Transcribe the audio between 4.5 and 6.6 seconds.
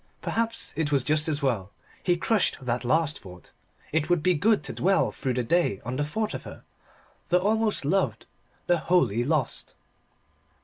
to dwell through the day on the thought of